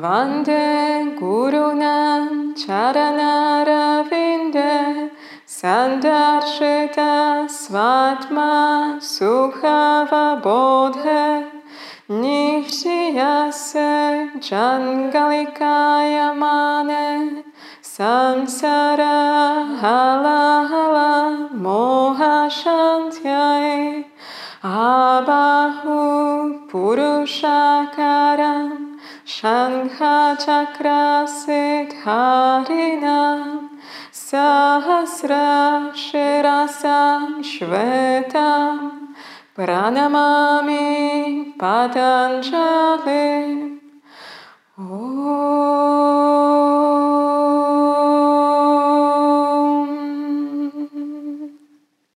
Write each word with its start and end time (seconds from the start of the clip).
Vande 0.00 1.16
Gurunam 1.18 2.54
Charanaravinda 2.54 5.10
Sandarshita 5.46 7.46
Svatma 7.48 8.98
Sukhava 9.00 10.42
Bodha 10.42 11.50
Nishriyase 12.10 13.90
Jangalikaya 14.38 16.34
Mane 16.36 17.44
Samsara 17.82 19.78
Hala 19.80 20.66
Hala 20.68 21.48
Moha 21.54 22.50
Shantyai 22.50 24.04
Abahu 24.62 25.98
Purushakaram 26.68 28.95
शङ्खचक्रासिधारिणां 29.34 30.08
सहस्रशिरसां 34.14 35.12
श्वेतां 37.52 38.76
प्रणमामि 39.56 40.86
पतञ्जलिम् 41.62 43.35